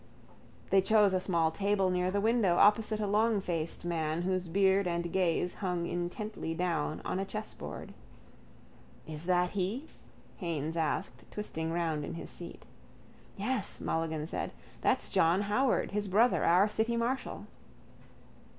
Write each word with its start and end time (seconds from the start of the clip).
They 0.71 0.81
chose 0.81 1.13
a 1.13 1.19
small 1.19 1.51
table 1.51 1.91
near 1.91 2.09
the 2.09 2.19
window, 2.19 2.55
opposite 2.55 2.99
a 2.99 3.05
longfaced 3.05 3.85
man 3.85 4.23
whose 4.23 4.47
beard 4.47 4.87
and 4.87 5.13
gaze 5.13 5.53
hung 5.53 5.85
intently 5.85 6.55
down 6.55 7.03
on 7.05 7.19
a 7.19 7.23
chessboard. 7.23 7.93
—Is 9.07 9.25
that 9.27 9.51
he? 9.51 9.85
Haines 10.37 10.75
asked, 10.75 11.23
twisting 11.29 11.71
round 11.71 12.03
in 12.03 12.15
his 12.15 12.31
seat. 12.31 12.65
—Yes, 13.37 13.79
Mulligan 13.79 14.25
said. 14.25 14.53
That's 14.81 15.07
John 15.07 15.41
Howard, 15.43 15.91
his 15.91 16.07
brother, 16.07 16.43
our 16.45 16.67
city 16.67 16.97
marshal. 16.97 17.45